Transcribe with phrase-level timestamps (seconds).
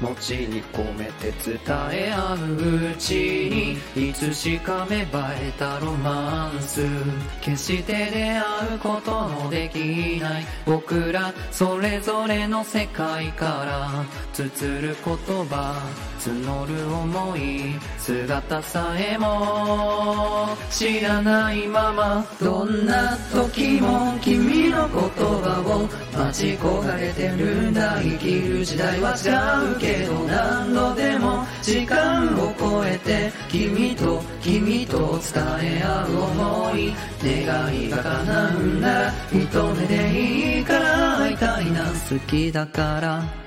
[0.00, 1.60] 餅に込めて伝
[1.92, 6.82] え合ううちにいつしか芽生えたロマンス
[7.40, 15.80] 決して出会うことのできない僕らそれぞれの世界から綴る言葉
[16.18, 34.98] 募る思い姿さえも知らないままどんな時も君の言葉をち焦がれてるんだ生きる時代は違うけど何度でも時間を超えて君と君と
[35.32, 43.43] 伝え合う思い願いが叶うんなら一目でいいから会いたいな好きだから